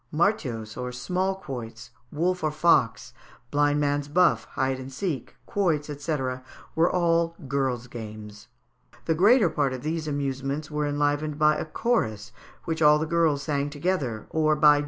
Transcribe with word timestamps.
Martiaus, 0.11 0.77
or 0.77 0.91
small 0.91 1.35
quoits, 1.35 1.91
wolf 2.11 2.43
or 2.43 2.49
fox, 2.49 3.13
blind 3.51 3.79
man's 3.79 4.07
buff, 4.07 4.45
hide 4.55 4.79
and 4.79 4.91
seek, 4.91 5.35
quoits, 5.45 5.91
&c., 5.95 6.17
were 6.73 6.89
all 6.91 7.35
girls' 7.47 7.85
games. 7.85 8.47
The 9.05 9.13
greater 9.13 9.47
part 9.51 9.73
of 9.73 9.83
these 9.83 10.07
amusements 10.07 10.71
were 10.71 10.87
enlivened 10.87 11.37
by 11.37 11.55
a 11.55 11.65
chorus, 11.65 12.31
which 12.65 12.81
all 12.81 12.97
the 12.97 13.05
girls 13.05 13.43
sang 13.43 13.69
together, 13.69 14.25
or 14.27 14.27
by 14.27 14.27
dialogues 14.27 14.27
sung 14.27 14.41
or 14.41 14.41
chanted 14.41 14.49
in 14.49 14.71
unison. 14.73 14.79